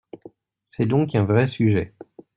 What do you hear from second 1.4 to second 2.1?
sujet.